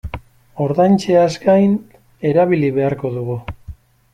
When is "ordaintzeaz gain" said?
0.63-1.75